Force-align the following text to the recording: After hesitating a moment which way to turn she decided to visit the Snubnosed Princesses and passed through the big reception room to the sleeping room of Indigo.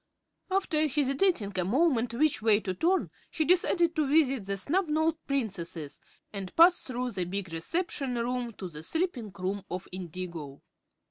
After 0.49 0.87
hesitating 0.87 1.53
a 1.59 1.63
moment 1.63 2.15
which 2.15 2.41
way 2.41 2.59
to 2.61 2.73
turn 2.73 3.11
she 3.29 3.45
decided 3.45 3.95
to 3.95 4.07
visit 4.07 4.47
the 4.47 4.57
Snubnosed 4.57 5.17
Princesses 5.27 6.01
and 6.33 6.55
passed 6.55 6.87
through 6.87 7.11
the 7.11 7.25
big 7.25 7.53
reception 7.53 8.15
room 8.15 8.51
to 8.53 8.67
the 8.67 8.81
sleeping 8.81 9.31
room 9.37 9.63
of 9.69 9.87
Indigo. 9.91 10.63